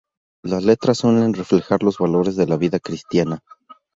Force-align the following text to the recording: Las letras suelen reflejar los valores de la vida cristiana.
Las 0.43 0.63
letras 0.63 0.97
suelen 0.97 1.35
reflejar 1.35 1.83
los 1.83 1.99
valores 1.99 2.35
de 2.35 2.47
la 2.47 2.57
vida 2.57 2.79
cristiana. 2.79 3.43